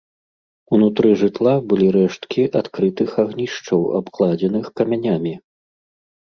Унутры 0.75 1.09
жытла 1.23 1.51
былі 1.73 1.87
рэшткі 1.97 2.41
адкрытых 2.61 3.09
агнішчаў, 3.25 3.79
абкладзеных 4.01 4.65
камянямі. 4.83 5.35